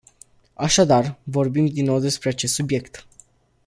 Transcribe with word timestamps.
Așadar, 0.53 1.17
vorbim 1.23 1.65
din 1.65 1.85
nou 1.85 1.99
despre 1.99 2.29
acest 2.29 2.53
subiect. 2.53 3.07